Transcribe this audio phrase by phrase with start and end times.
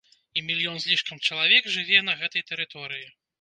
[0.39, 3.07] І мільён з лішкам чалавек жыве на гэтай тэрыторыі.